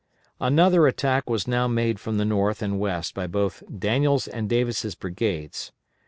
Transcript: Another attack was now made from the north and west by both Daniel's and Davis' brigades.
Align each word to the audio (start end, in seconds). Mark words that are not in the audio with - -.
Another 0.39 0.87
attack 0.87 1.29
was 1.29 1.47
now 1.47 1.67
made 1.67 1.99
from 1.99 2.17
the 2.17 2.25
north 2.25 2.63
and 2.63 2.79
west 2.79 3.13
by 3.13 3.27
both 3.27 3.61
Daniel's 3.77 4.27
and 4.27 4.49
Davis' 4.49 4.95
brigades. 4.95 5.71